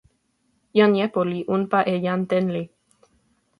[0.77, 2.63] jan Jepo li unpa e jan Tenli.